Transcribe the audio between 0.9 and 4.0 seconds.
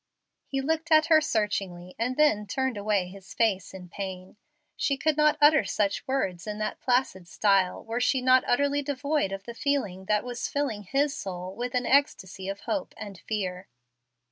at her searchingly, and then turned away his face in